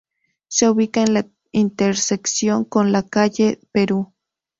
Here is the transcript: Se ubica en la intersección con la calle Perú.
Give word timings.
Se 0.47 0.67
ubica 0.67 1.03
en 1.03 1.13
la 1.13 1.27
intersección 1.51 2.65
con 2.65 2.91
la 2.91 3.03
calle 3.07 3.59
Perú. 3.71 4.15